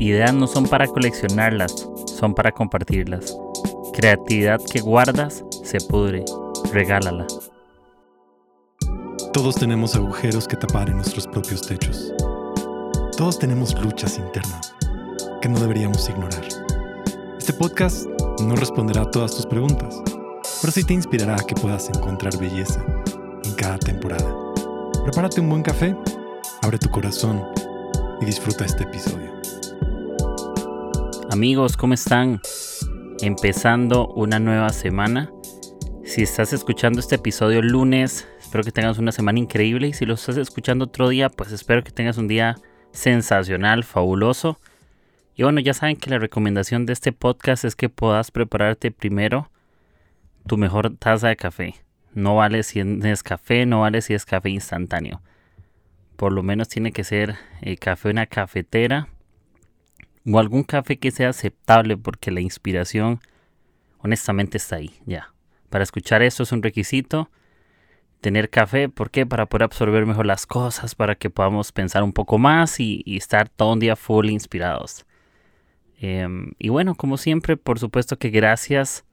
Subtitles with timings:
[0.00, 3.36] Ideas no son para coleccionarlas, son para compartirlas.
[3.92, 6.24] Creatividad que guardas se pudre,
[6.72, 7.26] regálala.
[9.34, 12.14] Todos tenemos agujeros que tapar en nuestros propios techos.
[13.18, 14.74] Todos tenemos luchas internas
[15.42, 16.48] que no deberíamos ignorar.
[17.38, 18.06] Este podcast
[18.42, 20.00] no responderá a todas tus preguntas,
[20.62, 22.82] pero sí te inspirará a que puedas encontrar belleza
[23.44, 24.34] en cada temporada.
[25.04, 25.94] Prepárate un buen café,
[26.62, 27.44] abre tu corazón
[28.22, 29.29] y disfruta este episodio.
[31.32, 32.40] Amigos, ¿cómo están?
[33.20, 35.30] Empezando una nueva semana.
[36.04, 40.14] Si estás escuchando este episodio lunes, espero que tengas una semana increíble y si lo
[40.14, 42.56] estás escuchando otro día, pues espero que tengas un día
[42.90, 44.58] sensacional, fabuloso.
[45.36, 49.52] Y bueno, ya saben que la recomendación de este podcast es que puedas prepararte primero
[50.48, 51.76] tu mejor taza de café.
[52.12, 55.22] No vale si es café, no vale si es café instantáneo.
[56.16, 59.08] Por lo menos tiene que ser eh, café una cafetera
[60.26, 63.20] o algún café que sea aceptable porque la inspiración
[63.98, 65.32] honestamente está ahí, ya.
[65.68, 67.30] Para escuchar esto es un requisito.
[68.20, 69.24] Tener café, ¿por qué?
[69.24, 73.48] Para poder absorber mejor las cosas, para que podamos pensar un poco más y estar
[73.48, 75.06] todo un día full inspirados.
[76.02, 79.04] Em, y bueno, como siempre, por supuesto que gracias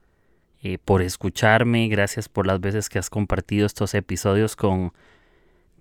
[0.63, 4.93] eh, por escucharme, gracias por las veces que has compartido estos episodios con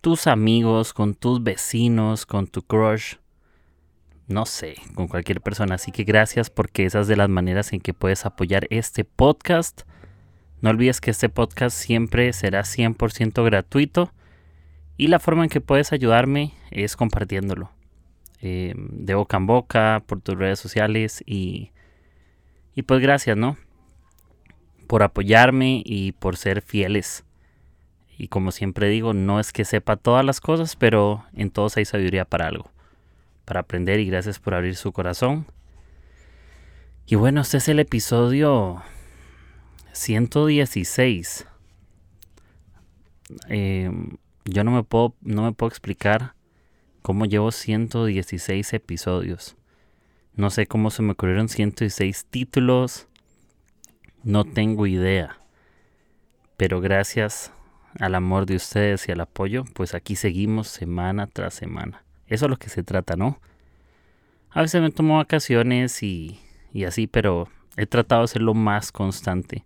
[0.01, 3.15] tus amigos, con tus vecinos, con tu crush,
[4.29, 5.77] no sé, con cualquier persona.
[5.77, 9.83] Así que gracias porque esas de las maneras en que puedes apoyar este podcast.
[10.61, 14.13] No olvides que este podcast siempre será 100% gratuito
[14.97, 17.71] y la forma en que puedes ayudarme es compartiéndolo.
[18.41, 21.73] Eh, de boca en boca, por tus redes sociales y,
[22.75, 23.57] y pues gracias, ¿no?
[24.87, 27.25] Por apoyarme y por ser fieles.
[28.19, 31.85] Y como siempre digo, no es que sepa todas las cosas, pero en todos hay
[31.85, 32.71] sabiduría para algo,
[33.47, 35.47] para aprender y gracias por abrir su corazón.
[37.07, 38.83] Y bueno, este es el episodio
[39.93, 41.47] 116.
[43.49, 43.91] Eh,
[44.45, 46.35] yo no me puedo, no me puedo explicar
[47.03, 49.57] cómo llevo 116 episodios.
[50.35, 53.07] No sé cómo se me ocurrieron 116 títulos.
[54.25, 55.39] No tengo idea.
[56.57, 57.53] Pero gracias
[58.01, 62.06] al amor de ustedes y al apoyo, pues aquí seguimos semana tras semana.
[62.29, 63.41] Eso es lo que se trata, ¿no?
[64.51, 66.41] A veces me tomo vacaciones y,
[66.87, 69.65] así, pero he tratado de ser lo más constante.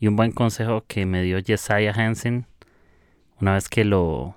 [0.00, 2.46] Y un buen consejo que me dio Jesiah Hansen,
[3.40, 4.34] una vez que lo,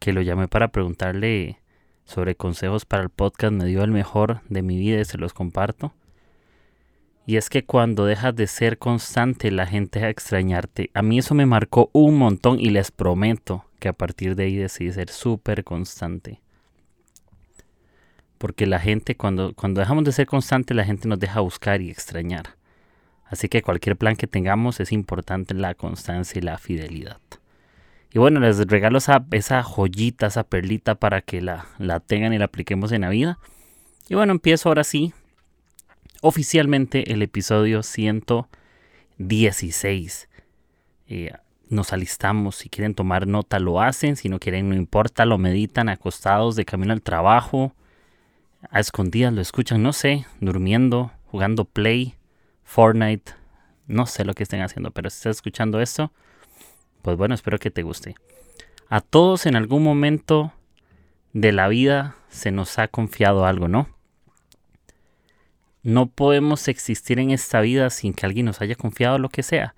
[0.00, 1.60] que lo llamé para preguntarle
[2.04, 5.32] sobre consejos para el podcast, me dio el mejor de mi vida y se los
[5.32, 5.94] comparto.
[7.26, 10.90] Y es que cuando dejas de ser constante, la gente deja de extrañarte.
[10.94, 14.56] A mí eso me marcó un montón y les prometo que a partir de ahí
[14.56, 16.40] decidí ser súper constante.
[18.40, 21.90] Porque la gente, cuando, cuando dejamos de ser constante, la gente nos deja buscar y
[21.90, 22.56] extrañar.
[23.26, 27.18] Así que cualquier plan que tengamos es importante la constancia y la fidelidad.
[28.10, 32.38] Y bueno, les regalo esa, esa joyita, esa perlita para que la, la tengan y
[32.38, 33.38] la apliquemos en la vida.
[34.08, 35.12] Y bueno, empiezo ahora sí
[36.22, 40.30] oficialmente el episodio 116.
[41.08, 41.32] Eh,
[41.68, 45.90] nos alistamos, si quieren tomar nota lo hacen, si no quieren no importa, lo meditan
[45.90, 47.74] acostados de camino al trabajo,
[48.68, 52.14] a escondidas lo escuchan, no sé, durmiendo, jugando play,
[52.64, 53.32] Fortnite,
[53.86, 56.12] no sé lo que estén haciendo, pero si estás escuchando esto,
[57.02, 58.14] pues bueno, espero que te guste.
[58.88, 60.52] A todos en algún momento
[61.32, 63.88] de la vida se nos ha confiado algo, ¿no?
[65.82, 69.74] No podemos existir en esta vida sin que alguien nos haya confiado lo que sea.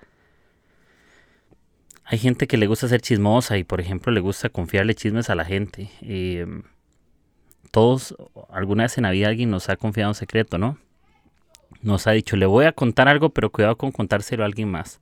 [2.04, 5.34] Hay gente que le gusta ser chismosa y, por ejemplo, le gusta confiarle chismes a
[5.34, 5.90] la gente.
[6.00, 6.64] Em,
[7.72, 8.14] todos,
[8.50, 10.78] alguna vez en la vida alguien nos ha confiado un secreto, ¿no?
[11.80, 15.00] Nos ha dicho, le voy a contar algo, pero cuidado con contárselo a alguien más.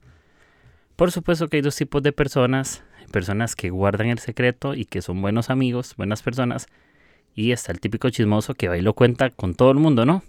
[0.96, 5.02] Por supuesto que hay dos tipos de personas, personas que guardan el secreto y que
[5.02, 6.68] son buenos amigos, buenas personas,
[7.34, 10.22] y está el típico chismoso que va y lo cuenta con todo el mundo, ¿no?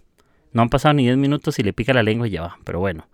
[0.52, 2.80] No han pasado ni 10 minutos y le pica la lengua y ya va, pero
[2.80, 3.08] bueno,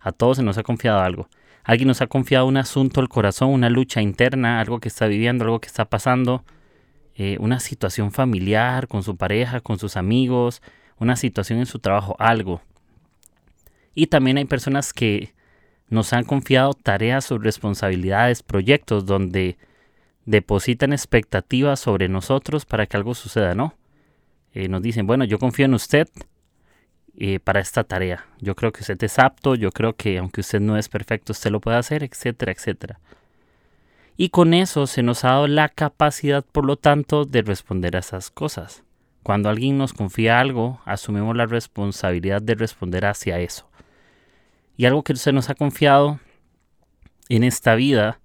[0.00, 1.28] a todos se nos ha confiado algo.
[1.64, 5.44] Alguien nos ha confiado un asunto al corazón, una lucha interna, algo que está viviendo,
[5.44, 6.44] algo que está pasando,
[7.20, 10.62] eh, una situación familiar con su pareja, con sus amigos,
[10.98, 12.62] una situación en su trabajo, algo.
[13.92, 15.34] Y también hay personas que
[15.88, 19.58] nos han confiado tareas o responsabilidades, proyectos donde
[20.26, 23.74] depositan expectativas sobre nosotros para que algo suceda, ¿no?
[24.52, 26.08] Eh, nos dicen, bueno, yo confío en usted
[27.16, 28.26] eh, para esta tarea.
[28.38, 31.50] Yo creo que usted es apto, yo creo que aunque usted no es perfecto, usted
[31.50, 33.00] lo puede hacer, etcétera, etcétera.
[34.20, 38.00] Y con eso se nos ha dado la capacidad, por lo tanto, de responder a
[38.00, 38.82] esas cosas.
[39.22, 43.70] Cuando alguien nos confía algo, asumimos la responsabilidad de responder hacia eso.
[44.76, 46.18] Y algo que se nos ha confiado
[47.28, 48.18] en esta vida,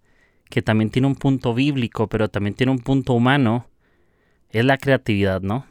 [0.50, 3.68] que también tiene un punto bíblico, pero también tiene un punto humano,
[4.50, 5.68] es la creatividad, ¿no?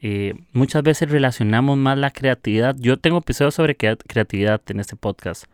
[0.00, 2.76] Eh, muchas veces relacionamos más la creatividad.
[2.78, 5.44] Yo tengo episodios sobre creatividad en este podcast.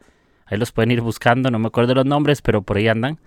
[0.45, 3.19] Ahí los pueden ir buscando, no me acuerdo los nombres, pero por ahí andan.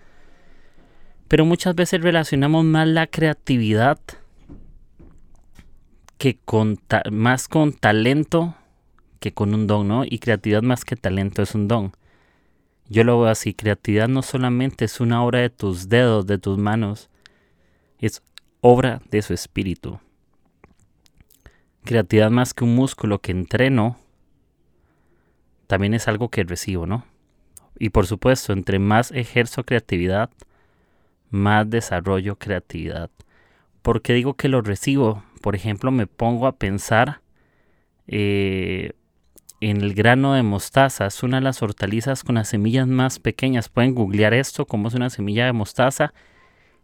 [1.30, 4.00] Pero muchas veces relacionamos más la creatividad
[6.18, 6.80] que con
[7.12, 8.56] más con talento
[9.20, 10.04] que con un don, ¿no?
[10.06, 11.94] Y creatividad más que talento es un don.
[12.88, 16.58] Yo lo veo así, creatividad no solamente es una obra de tus dedos, de tus
[16.58, 17.10] manos,
[18.00, 18.24] es
[18.62, 20.00] obra de su espíritu.
[21.84, 23.98] Creatividad más que un músculo que entreno,
[25.68, 27.06] también es algo que recibo, ¿no?
[27.78, 30.32] Y por supuesto, entre más ejerzo creatividad,
[31.30, 33.10] más desarrollo creatividad.
[33.82, 35.24] ¿Por qué digo que lo recibo?
[35.42, 37.22] Por ejemplo, me pongo a pensar
[38.08, 38.92] eh,
[39.62, 41.08] en el grano de mostaza.
[41.08, 43.70] Es una de las hortalizas con las semillas más pequeñas.
[43.70, 46.14] Pueden googlear esto, cómo es una semilla de mostaza.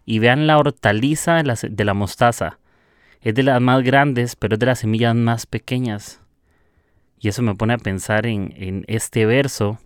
[0.06, 2.60] Y vean la hortaliza de la, mostaza.
[3.22, 6.22] Es de las más grandes, pero es de las semillas más pequeñas.
[7.20, 9.80] Y eso me pone a pensar en, en este verso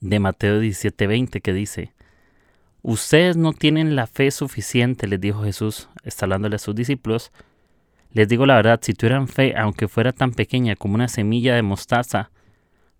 [0.00, 1.92] de Mateo 17:20 que dice,
[2.86, 7.32] Ustedes no tienen la fe suficiente, les dijo Jesús, está hablándole a sus discípulos.
[8.12, 11.62] Les digo la verdad, si tuvieran fe, aunque fuera tan pequeña como una semilla de
[11.62, 12.30] mostaza,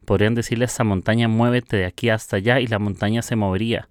[0.06, 3.90] podrían decirle a esta montaña, muévete de aquí hasta allá y la montaña se movería.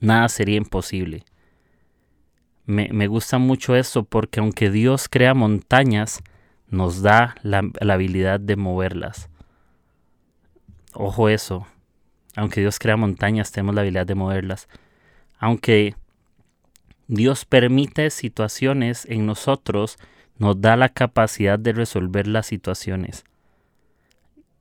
[0.00, 1.24] Nada sería imposible.
[2.66, 6.20] Me, me gusta mucho eso porque aunque Dios crea montañas,
[6.66, 9.30] nos da la, la habilidad de moverlas.
[10.94, 11.64] Ojo eso,
[12.36, 14.68] aunque Dios crea montañas, tenemos la habilidad de moverlas.
[15.38, 15.94] Aunque
[17.06, 19.98] Dios permite situaciones en nosotros,
[20.38, 23.24] nos da la capacidad de resolver las situaciones.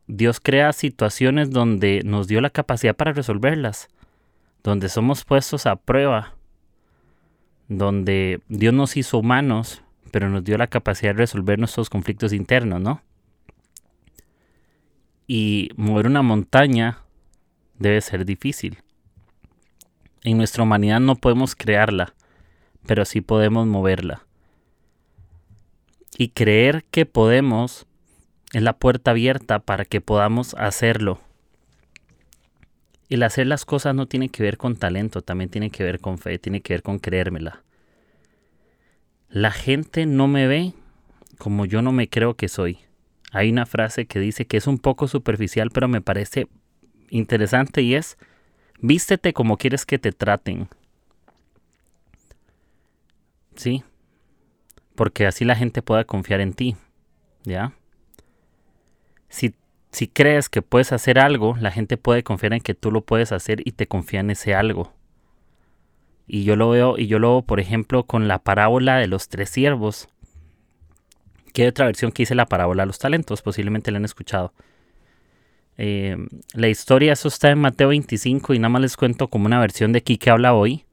[0.07, 3.87] Dios crea situaciones donde nos dio la capacidad para resolverlas,
[4.63, 6.35] donde somos puestos a prueba,
[7.69, 9.81] donde Dios nos hizo humanos,
[10.11, 13.01] pero nos dio la capacidad de resolver nuestros conflictos internos, ¿no?
[15.25, 17.02] Y mover una montaña
[17.83, 18.79] debe ser difícil.
[20.23, 22.15] En nuestra humanidad no podemos crearla,
[22.87, 24.25] pero sí podemos moverla.
[26.17, 27.85] Y creer que podemos
[28.53, 31.19] es la puerta abierta para que podamos hacerlo.
[33.09, 36.17] El hacer las cosas no tiene que ver con talento, también tiene que ver con
[36.17, 37.63] fe, tiene que ver con creérmela.
[39.29, 40.73] La gente no me ve
[41.37, 42.79] como yo no me creo que soy.
[43.31, 46.47] Hay una frase que dice que es un poco superficial, pero me parece
[47.13, 48.17] interesante y es,
[48.79, 50.67] vístete como quieres que te traten.
[53.55, 53.83] ¿Sí?
[54.95, 56.75] Porque así la gente pueda confiar en ti.
[57.43, 57.73] ¿Ya?
[59.29, 59.53] Si,
[59.91, 63.31] si crees que puedes hacer algo, la gente puede confiar en que tú lo puedes
[63.31, 64.93] hacer y te confía en ese algo.
[66.25, 69.27] Y yo lo veo, y yo lo veo, por ejemplo, con la parábola de los
[69.29, 70.07] tres siervos.
[71.53, 74.53] Que otra versión que dice la parábola de los talentos, posiblemente la han escuchado.
[75.77, 76.17] Eh,
[76.53, 79.91] la historia, eso está en Mateo 25 y nada más les cuento como una versión
[79.91, 80.85] de aquí que habla hoy.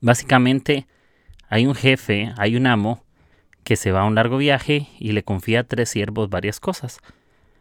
[0.00, 0.86] Básicamente
[1.48, 3.04] hay un jefe, hay un amo
[3.64, 6.98] que se va a un largo viaje y le confía a tres siervos varias cosas.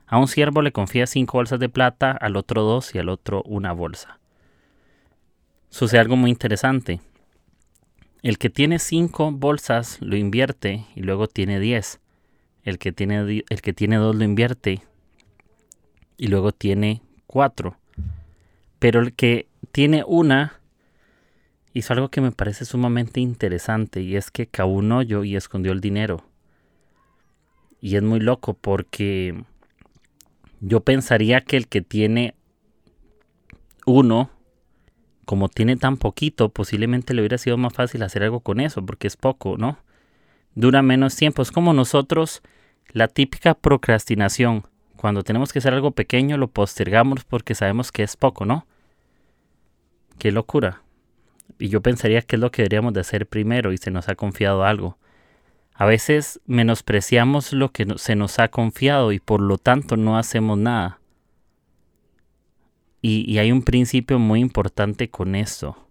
[0.08, 3.43] A un siervo le confía cinco bolsas de plata, al otro dos y al otro
[3.43, 4.19] una bolsa.
[5.69, 7.00] Sucede algo muy interesante.
[8.24, 12.00] El que tiene cinco bolsas lo invierte y luego tiene diez.
[12.63, 14.81] El que tiene, el que tiene dos lo invierte
[16.20, 17.78] y luego tiene cuatro.
[18.78, 20.60] Pero el que tiene una
[21.74, 25.72] hizo algo que me parece sumamente interesante y es que cavó un hoyo y escondió
[25.72, 26.26] el dinero.
[27.82, 29.44] Y es muy loco porque
[30.60, 32.36] yo pensaría que el que tiene
[33.86, 34.30] uno,
[35.24, 39.08] como tiene tan poquito, posiblemente le hubiera sido más fácil hacer algo con eso porque
[39.08, 39.80] es poco, ¿no?
[40.54, 41.42] Dura menos tiempo.
[41.42, 42.42] Es como nosotros,
[42.92, 44.66] la típica procrastinación
[45.00, 48.68] cuando tenemos que hacer algo pequeño lo postergamos porque sabemos que es poco, ¿no?
[50.18, 50.82] Qué locura.
[51.58, 54.15] Y yo pensaría que es lo que deberíamos de hacer primero y se nos ha
[54.15, 54.98] confiado algo.
[55.74, 60.58] A veces menospreciamos lo que se nos ha confiado y por lo tanto no hacemos
[60.58, 61.00] nada.
[63.01, 65.88] Y, y hay un principio muy importante con esto.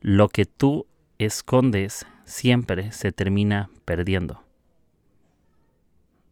[0.00, 0.86] Lo que tú
[1.18, 4.45] escondes siempre se termina perdiendo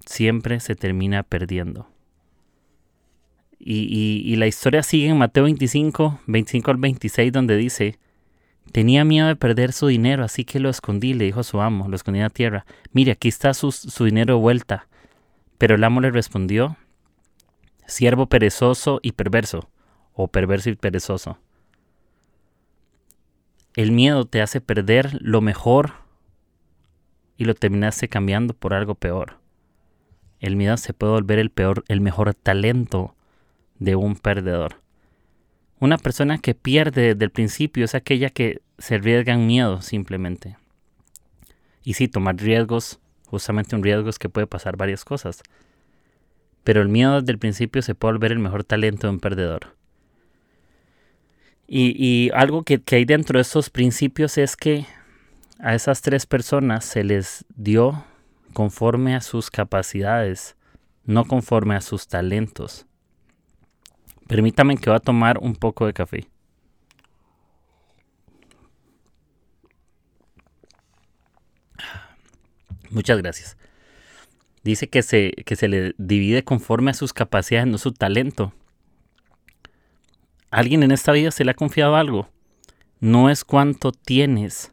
[0.06, 1.88] siempre se termina perdiendo.
[3.58, 7.98] Y, la historia sigue en Mateo 25, 25 al 26, donde dice,
[8.72, 11.88] Tenía miedo de perder su dinero, así que lo escondí, le dijo a su amo,
[11.88, 12.66] lo escondí en la tierra.
[12.92, 14.88] Mire, aquí está su, su dinero de vuelta.
[15.58, 16.76] Pero el amo le respondió,
[17.86, 19.70] siervo perezoso y perverso,
[20.12, 21.38] o perverso y perezoso.
[23.76, 25.92] El miedo te hace perder lo mejor
[27.36, 29.43] y lo terminaste cambiando por algo peor.
[30.44, 33.14] El miedo se puede volver el peor, el mejor talento
[33.78, 34.82] de un perdedor.
[35.80, 40.58] Una persona que pierde desde el principio es aquella que se arriesga en miedo simplemente.
[41.82, 45.42] Y sí, tomar riesgos, justamente un riesgo es que puede pasar varias cosas.
[46.62, 49.74] Pero el miedo desde el principio se puede volver el mejor talento de un perdedor.
[51.66, 54.84] Y, algo que, hay dentro de estos principios es que
[55.58, 58.04] a esas tres personas se les dio
[58.54, 60.56] conforme a sus capacidades,
[61.04, 62.86] no conforme a sus talentos.
[64.26, 66.26] Permítame que voy a tomar un poco de café.
[72.88, 73.56] Muchas gracias.
[74.62, 78.54] Dice que se, que se le divide conforme a sus capacidades, no su talento.
[80.50, 82.30] ¿Alguien en esta vida se le ha confiado algo?
[83.00, 84.72] No es cuánto tienes,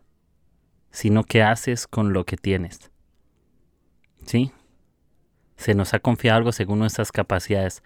[0.91, 2.90] sino qué haces con lo que tienes.
[4.25, 4.51] ¿Sí?
[5.55, 7.83] Se nos ha confiado algo según nuestras capacidades.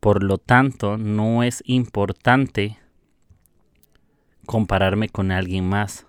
[0.00, 2.78] Por lo tanto, no es importante
[4.46, 6.06] compararme con alguien más.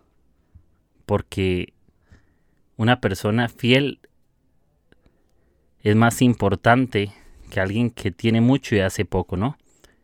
[1.05, 1.73] Porque
[2.77, 3.99] una persona fiel
[5.81, 7.11] es más importante
[7.49, 9.57] que alguien que tiene mucho y hace poco, ¿no?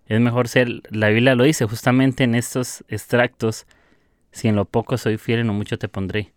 [0.05, 3.65] Es mejor ser, la Biblia lo dice justamente en estos extractos,
[4.31, 6.33] si en lo poco soy fiel, en lo mucho te pondré.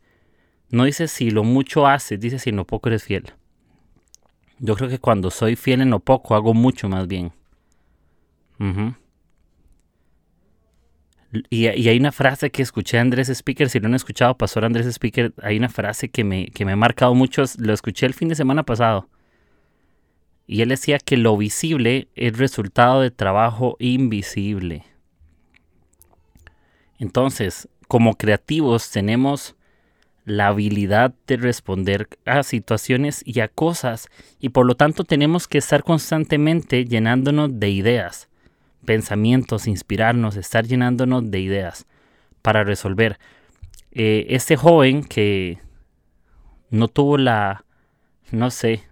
[0.71, 3.33] No dice si lo mucho haces, dice si en lo poco eres fiel.
[4.59, 7.33] Yo creo que cuando soy fiel en lo poco, hago mucho más bien
[11.51, 14.87] y, hay una frase que escuché a Andrés Speaker, si lo han escuchado, Pastor Andrés
[14.87, 18.29] Speaker, hay una frase que me, que me ha marcado mucho, lo escuché el fin
[18.29, 19.09] de semana pasado.
[20.47, 24.85] Y él decía que lo visible es resultado de trabajo invisible.
[26.99, 29.55] Entonces, como creativos tenemos
[30.25, 34.09] la habilidad de responder a situaciones y a cosas
[34.39, 38.31] y por lo tanto tenemos que estar constantemente llenándonos de ideas
[38.85, 41.87] pensamientos, inspirarnos, estar llenándonos de ideas
[42.43, 43.19] para resolver.
[43.93, 45.59] Eh, este joven que
[46.71, 47.65] no tuvo la,
[48.31, 48.83] no sé,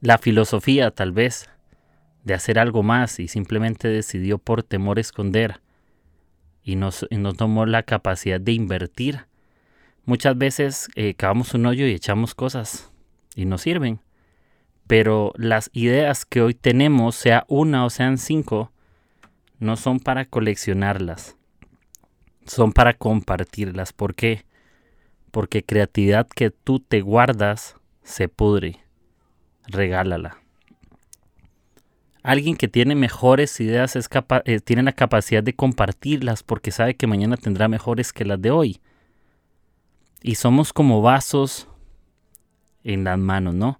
[0.00, 1.48] la filosofía tal vez
[2.24, 5.60] de hacer algo más y simplemente decidió por temor esconder
[6.64, 6.90] y no,
[7.36, 9.26] tomó la capacidad de invertir.
[10.06, 12.90] Muchas veces eh, cavamos un hoyo y echamos cosas
[13.36, 14.00] y no sirven
[14.86, 18.70] pero las ideas que hoy tenemos, sea una o sean cinco,
[19.58, 21.36] no son para coleccionarlas,
[22.46, 23.92] son para compartirlas.
[23.92, 24.44] ¿Por qué?
[25.30, 28.80] Porque creatividad que tú te guardas se pudre.
[29.66, 30.43] Regálala.
[32.24, 34.08] Alguien que tiene mejores ideas es
[34.46, 38.50] eh, tiene la capacidad de compartirlas porque sabe que mañana tendrá mejores que las de
[38.50, 38.80] hoy.
[40.22, 41.68] Y somos como vasos
[42.82, 43.78] en las manos, ¿no?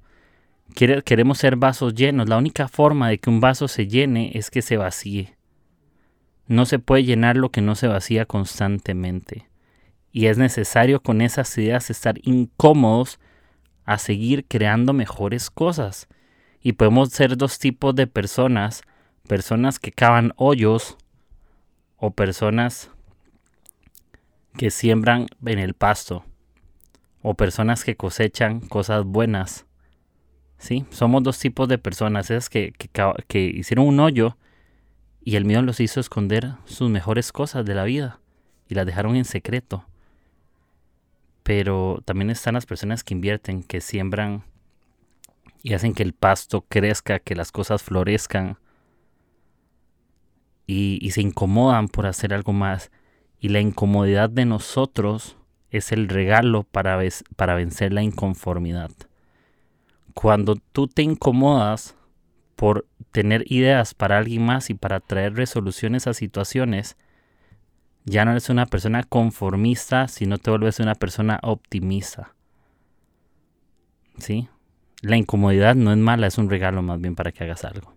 [0.74, 2.28] queremos ser vasos llenos.
[2.28, 5.36] La única forma de que un vaso se llene es que se vacíe.
[6.46, 9.48] No se puede llenar lo que no se vacía constantemente.
[10.12, 13.20] Y es necesario con esas ideas estar incómodos
[13.86, 16.08] a seguir creando mejores cosas.
[16.64, 18.82] Y podemos ser dos tipos de personas.
[19.28, 20.96] Personas que cavan hoyos
[21.96, 22.90] o personas
[24.58, 26.24] que siembran en el pasto.
[27.22, 29.66] O personas que cosechan cosas buenas
[30.64, 30.86] ¿sí?
[30.90, 32.72] Somos dos tipos de personas, esas que,
[33.28, 34.36] que, hicieron un hoyo
[35.22, 38.20] y el miedo los hizo esconder sus mejores cosas de la vida
[38.68, 39.84] y las dejaron en secreto.
[41.42, 44.44] Pero también están las personas que invierten, que siembran
[45.64, 48.58] y hacen que el pasto crezca, que las cosas florezcan
[50.68, 52.92] y, y se incomodan por hacer algo más.
[53.40, 55.36] Y la incomodidad de nosotros
[55.70, 57.00] es el regalo para,
[57.34, 58.92] para vencer la inconformidad
[60.14, 61.96] cuando tú te incomodas
[62.56, 66.96] por tener ideas para alguien más y para traer resoluciones a situaciones,
[68.04, 72.34] ya no eres una persona conformista, sino te vuelves una persona optimista.
[74.18, 74.48] ¿Sí?
[75.04, 77.94] La incomodidad no es mala, es un regalo más bien para que hagas algo.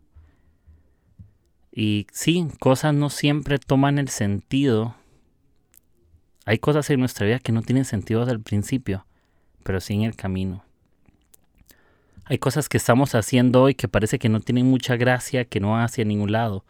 [1.71, 4.95] Y sí, cosas no siempre toman el sentido.
[6.45, 9.05] Hay cosas en nuestra vida que no tienen sentido el principio,
[9.63, 10.65] pero sí en el camino.
[12.25, 15.71] Hay cosas que estamos haciendo hoy que parece que no tienen mucha gracia, que no
[15.71, 16.65] van hacia ningún lado.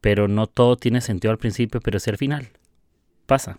[0.00, 2.48] pero no todo tiene sentido al principio, pero es el final.
[3.26, 3.58] Pasa.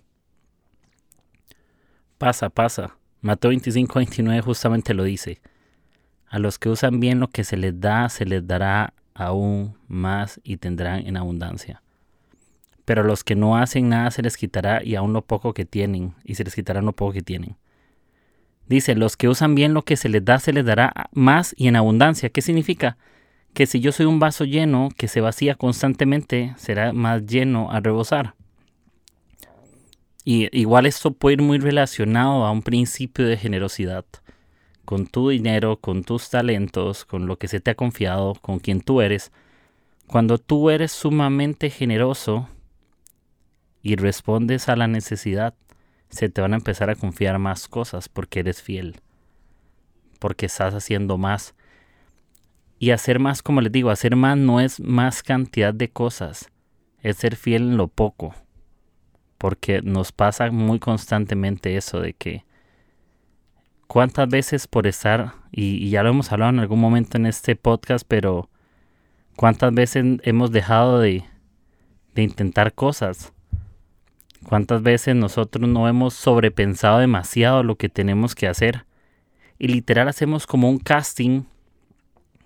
[2.18, 2.97] Pasa, pasa.
[3.22, 5.42] Mateo 25, 29 justamente lo dice.
[6.30, 10.40] A los que usan bien lo que se les da, se les dará aún más
[10.44, 11.82] y tendrán en abundancia.
[12.86, 15.66] Pero a los que no hacen nada se les quitará y aún lo poco que
[15.66, 17.58] tienen, y se les quitará lo poco que tienen.
[18.68, 21.68] Dice, los que usan bien lo que se les da, se les dará más y
[21.68, 22.30] en abundancia.
[22.30, 22.98] ¿Qué significa?
[23.54, 27.80] Que si yo soy un vaso lleno que se vacía constantemente, será más lleno a
[27.80, 28.36] rebosar.
[30.30, 34.04] Y igual esto puede ir muy relacionado a un principio de generosidad.
[34.84, 38.82] Con tu dinero, con tus talentos, con lo que se te ha confiado, con quien
[38.82, 39.32] tú eres.
[40.06, 42.50] Cuando tú eres sumamente generoso
[43.82, 45.54] y respondes a la necesidad,
[46.10, 49.00] se te van a empezar a confiar más cosas porque eres fiel.
[50.20, 51.56] Porque estás haciendo más.
[52.80, 56.52] Y hacer más, como les digo, hacer más no es más cantidad de cosas.
[57.00, 58.36] Es ser fiel en lo poco
[59.38, 62.46] porque nos pasa muy constantemente eso de que
[63.88, 68.06] cuántas veces por estar, y, ya lo hemos hablado en algún momento en este podcast,
[68.08, 68.50] pero
[69.36, 71.24] cuántas veces hemos dejado de,
[72.14, 73.34] de intentar cosas.
[74.44, 78.86] ¿Cuántas veces nosotros no hemos sobrepensado demasiado lo que tenemos que hacer?
[79.60, 81.44] Y literal hacemos como un casting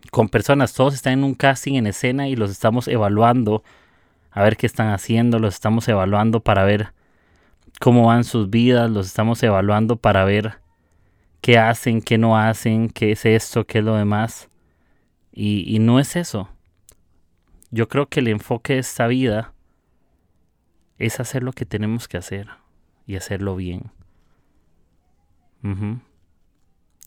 [0.10, 3.64] con personas, todos están en un casting en escena y los estamos evaluando
[4.32, 6.94] a ver qué están haciendo, los estamos evaluando para ver
[7.80, 10.60] cómo van sus vidas, los estamos evaluando para ver
[11.42, 14.50] qué hacen, qué no hacen, qué es esto, qué es lo demás.
[15.34, 16.50] Y, no es eso.
[17.72, 19.54] Yo creo que el enfoque de esta vida
[20.98, 22.48] es hacer lo que tenemos que hacer
[23.08, 23.92] y hacerlo bien.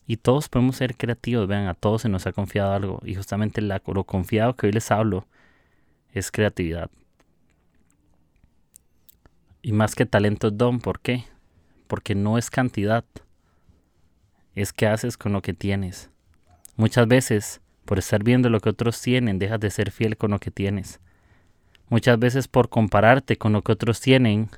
[0.06, 3.00] Y todos podemos ser creativos, vean, a todos se nos ha confiado algo.
[3.04, 5.26] Y justamente lo confiado que hoy les hablo
[6.12, 6.90] es creatividad.
[9.64, 11.24] Y más que talento es don, ¿por qué?
[11.86, 13.02] Porque no es cantidad,
[14.54, 16.10] es qué haces con lo que tienes.
[16.76, 20.38] Muchas veces, por estar viendo lo que otros tienen, dejas de ser fiel con lo
[20.38, 21.00] que tienes.
[21.88, 24.50] Muchas veces por compararte con lo que otros tienen,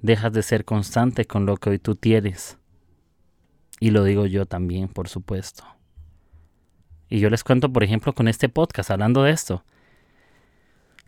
[0.00, 2.56] dejas de ser constante con lo que hoy tú tienes.
[3.80, 5.64] Y lo digo yo también, por supuesto.
[7.10, 9.62] Y yo les cuento, por ejemplo, con este podcast, hablando de esto.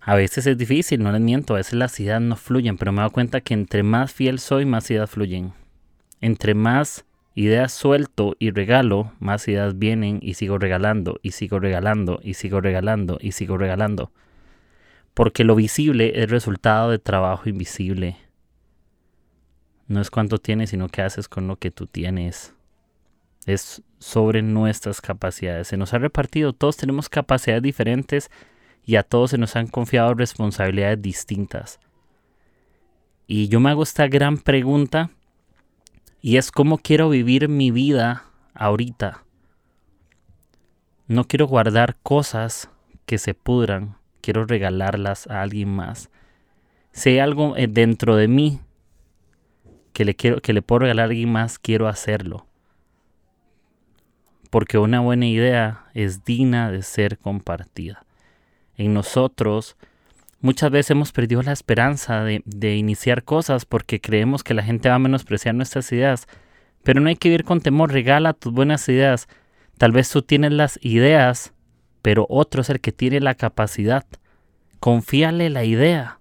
[0.05, 3.03] A veces es difícil, no les miento, a veces las ideas no fluyen, pero me
[3.03, 5.53] doy cuenta que entre más fiel soy, más ideas fluyen.
[6.21, 7.05] Entre más
[7.37, 12.61] ideas suelto y regalo, más ideas vienen y sigo regalando, y sigo regalando, y sigo
[12.61, 14.11] regalando, y sigo regalando.
[15.15, 18.17] Porque lo visible es resultado de trabajo invisible.
[19.87, 22.55] No es cuánto tienes, sino qué haces con lo que tú tienes.
[23.47, 25.69] Es sobre nuestras capacidades.
[25.69, 28.31] Se nos ha repartido, todos tenemos capacidades diferentes
[28.85, 31.81] y a todos se nos han confiado responsabilidades distintas.
[33.27, 35.11] Y yo me hago esta gran pregunta
[36.21, 39.25] y es cómo quiero vivir mi vida ahorita.
[41.07, 42.71] No quiero guardar cosas
[43.07, 46.11] que se pudran, quiero regalarlas a alguien más.
[46.93, 48.61] Si hay algo eh, dentro de mí
[49.93, 52.47] que le, quiero, que le puedo regalar a alguien más, quiero hacerlo.
[54.51, 58.05] Porque una buena idea es digna de ser compartida
[58.77, 59.77] en nosotros,
[60.41, 64.97] muchas veces hemos perdido la esperanza de, iniciar cosas porque creemos que la gente va
[64.97, 66.27] a menospreciar nuestras ideas.
[66.83, 69.29] Pero no hay que vivir con temor, regala tus buenas ideas.
[69.79, 71.53] Tal vez tú tienes las ideas,
[72.03, 74.05] pero otro es el que tiene la capacidad.
[74.81, 76.19] Confíale la idea.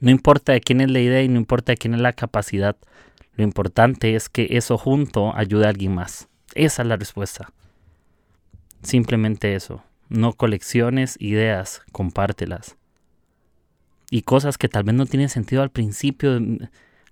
[0.00, 2.76] No importa de quién es la idea y no importa de quién es la capacidad.
[3.34, 6.28] Lo importante es que eso junto ayude a alguien más.
[6.54, 7.52] Esa es la respuesta.
[8.82, 9.84] Simplemente eso.
[10.10, 12.76] No colecciones ideas, compártelas.
[14.10, 16.38] Y cosas que tal vez no tienen sentido al principio.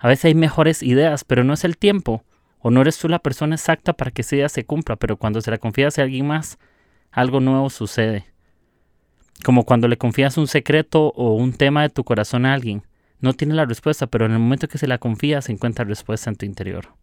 [0.00, 2.24] A veces hay mejores ideas, pero no es el tiempo.
[2.58, 5.40] O no eres tú la persona exacta para que esa idea se cumpla, pero cuando
[5.40, 6.58] se la confías a alguien más,
[7.12, 8.26] algo nuevo sucede.
[9.44, 12.82] Como cuando le confías un secreto o un tema de tu corazón a alguien.
[13.20, 16.30] No tiene la respuesta, pero en el momento que se la confías, se encuentra respuesta
[16.30, 16.94] en tu interior.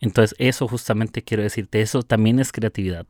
[0.00, 3.06] Entonces, eso justamente quiero decirte, eso también es creatividad.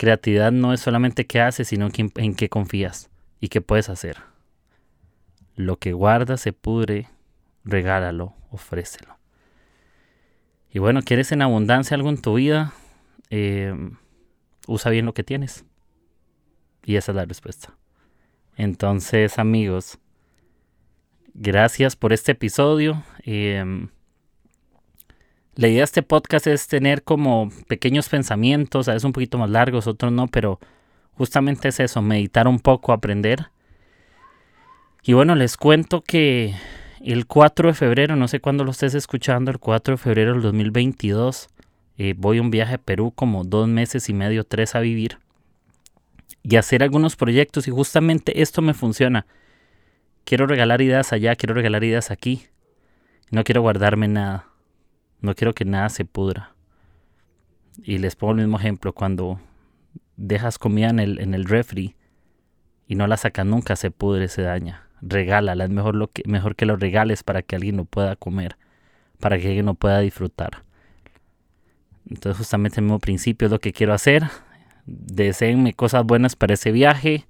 [0.00, 4.16] Creatividad no es solamente qué haces, sino en qué confías y qué puedes hacer.
[5.56, 7.10] Lo que guarda se pudre,
[7.64, 9.18] regálalo, ofrécelo.
[10.72, 12.72] Y bueno, ¿quieres en abundancia algo en tu vida?
[13.28, 13.74] Eh,
[14.66, 15.66] usa bien lo que tienes.
[16.82, 17.76] Y esa es la respuesta.
[18.56, 19.98] Entonces, amigos,
[21.34, 23.04] gracias por este episodio.
[23.24, 23.86] Eh,
[25.60, 29.50] la idea de este podcast es tener como pequeños pensamientos, a veces un poquito más
[29.50, 30.58] largos, otros no, pero
[31.12, 33.50] justamente es eso, meditar un poco, aprender.
[35.02, 36.54] Y bueno, les cuento que
[37.02, 40.40] el 4 de febrero, no sé cuándo lo estés escuchando, el 4 de febrero del
[40.40, 41.50] 2022,
[41.98, 45.18] eh, voy a un viaje a Perú como dos meses y medio, tres a vivir
[46.42, 49.26] y hacer algunos proyectos y justamente esto me funciona.
[50.24, 52.46] Quiero regalar ideas allá, quiero regalar ideas aquí.
[53.30, 54.49] No quiero guardarme nada.
[55.20, 56.54] No quiero que nada se pudra.
[57.82, 58.92] Y les pongo el mismo ejemplo.
[58.92, 59.40] Cuando
[60.16, 61.96] dejas comida en el, en el refri
[62.86, 64.86] y no la sacas nunca, se pudre, se daña.
[65.02, 65.64] Regálala.
[65.64, 68.56] Es mejor, lo que, mejor que lo regales para que alguien lo pueda comer.
[69.18, 70.64] Para que alguien lo pueda disfrutar.
[72.08, 74.24] Entonces justamente el mismo principio es lo que quiero hacer.
[74.86, 77.26] Deseenme cosas buenas para ese viaje.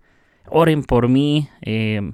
[0.46, 1.48] Oren por mí.
[1.62, 2.12] Eh,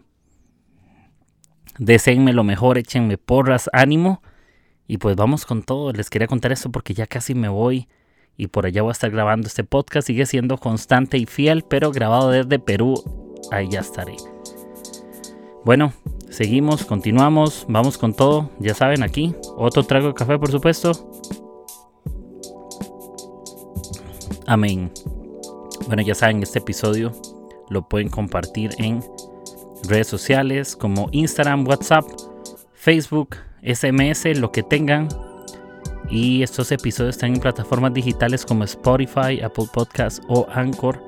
[1.78, 2.78] deseenme lo mejor.
[2.78, 4.22] Échenme porras, ánimo.
[4.87, 5.92] Y pues vamos con todo.
[5.92, 7.88] Les quería contar esto porque ya casi me voy.
[8.37, 10.07] Y por allá voy a estar grabando este podcast.
[10.07, 13.03] Sigue siendo constante y fiel, pero grabado desde Perú.
[13.51, 14.16] Ahí ya estaré.
[15.64, 15.92] Bueno,
[16.31, 18.51] seguimos, continuamos, vamos con todo.
[18.61, 20.92] Ya saben, aquí otro trago de café, por supuesto.
[24.46, 24.92] Amén.
[25.88, 27.12] Bueno, ya saben, este episodio
[27.68, 29.03] lo pueden compartir en
[29.88, 32.05] redes sociales como Instagram, WhatsApp,
[32.72, 35.09] Facebook, SMS, lo que tengan.
[36.09, 41.02] Y estos episodios están en plataformas digitales como Spotify, Apple Podcasts o Anchor.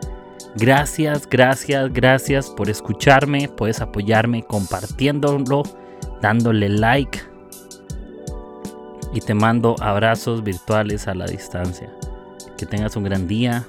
[0.57, 3.49] Gracias, gracias, gracias por escucharme.
[3.49, 5.62] Puedes apoyarme compartiéndolo,
[6.21, 7.21] dándole like.
[9.14, 11.90] Y te mando abrazos virtuales a la distancia.
[12.57, 13.66] Que tengas un gran día,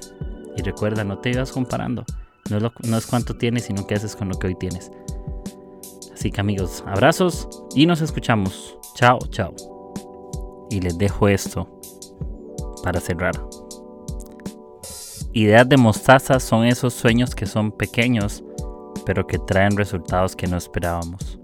[0.57, 2.05] y recuerda, no te vayas comparando.
[2.49, 4.91] No no es cuánto tienes, sino qué haces con lo que hoy tienes.
[6.13, 8.78] Así que amigos, abrazos y nos escuchamos.
[8.99, 9.53] Chao, chao.
[10.69, 11.69] Y les dejo esto
[12.83, 13.31] para cerrar.
[15.31, 18.43] Ideas de mostaza son esos sueños que son pequeños,
[19.05, 21.38] pero que traen resultados que no esperábamos.